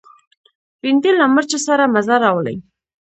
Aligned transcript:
بېنډۍ 0.81 1.11
له 1.19 1.25
مرچو 1.33 1.59
سره 1.67 1.83
مزه 1.93 2.15
راولي 2.23 2.55